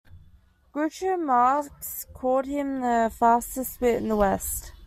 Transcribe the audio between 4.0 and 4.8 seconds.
in the West.